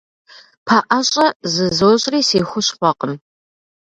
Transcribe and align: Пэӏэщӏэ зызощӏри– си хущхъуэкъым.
Пэӏэщӏэ 0.65 1.25
зызощӏри– 1.53 2.19
си 2.29 2.39
хущхъуэкъым. 2.49 3.13